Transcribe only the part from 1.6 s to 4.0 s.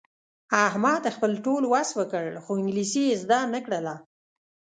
وس وکړ، خو انګلیسي یې زده نه کړله.